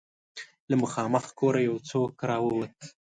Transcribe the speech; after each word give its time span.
له 0.69 0.75
مخامخ 0.83 1.25
کوره 1.39 1.61
يو 1.67 1.75
څوک 1.89 2.13
را 2.29 2.37
ووت. 2.43 2.77